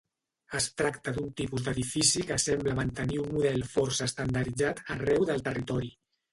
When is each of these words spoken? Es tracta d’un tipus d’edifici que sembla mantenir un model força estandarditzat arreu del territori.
Es 0.59 0.67
tracta 0.81 1.13
d’un 1.17 1.27
tipus 1.41 1.65
d’edifici 1.67 2.25
que 2.31 2.39
sembla 2.45 2.75
mantenir 2.81 3.21
un 3.27 3.29
model 3.37 3.69
força 3.77 4.11
estandarditzat 4.11 4.85
arreu 4.99 5.31
del 5.33 5.49
territori. 5.53 5.97